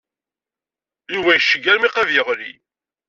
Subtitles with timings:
[1.13, 2.51] Yuba yecceg armi qrib yeɣli.